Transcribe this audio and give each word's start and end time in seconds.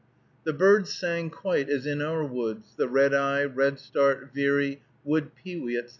The 0.45 0.51
birds 0.53 0.91
sang 0.91 1.29
quite 1.29 1.69
as 1.69 1.85
in 1.85 2.01
our 2.01 2.25
woods, 2.25 2.73
the 2.75 2.87
red 2.89 3.13
eye, 3.13 3.43
redstart, 3.43 4.33
veery, 4.33 4.81
wood 5.03 5.29
pewee, 5.35 5.77
etc. 5.77 5.89